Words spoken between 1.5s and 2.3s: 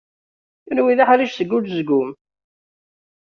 unezgum.